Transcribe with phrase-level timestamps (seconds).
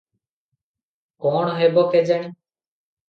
[1.25, 2.35] କଣ ହେବ କେଜାଣି?